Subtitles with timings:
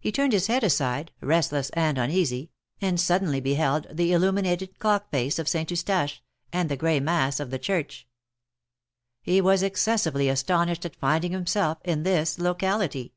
[0.00, 5.08] He turned his head aside, restless and uneasy, and sud denly beheld the illuminated clock
[5.12, 8.08] face of Saint Eustache, and the gray mass of the church.
[9.22, 13.14] He was excessively astonished at finding himself in this locality.